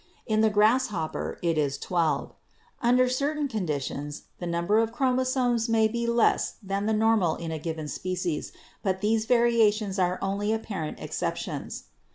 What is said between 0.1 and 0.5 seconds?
In the